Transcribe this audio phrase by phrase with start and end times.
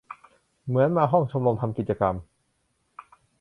[0.67, 2.15] เหมือนมาห้องชมรม ทำกิจกรรม